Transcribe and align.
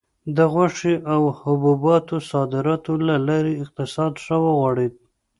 د 0.35 0.37
غوښې 0.53 0.93
او 1.13 1.21
حبوباتو 1.39 2.15
صادراتو 2.31 2.93
له 3.07 3.15
لارې 3.27 3.53
اقتصاد 3.63 4.13
ښه 4.23 4.37
وغوړېد. 4.45 4.93